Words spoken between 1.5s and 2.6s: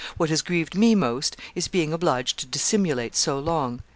is being obliged to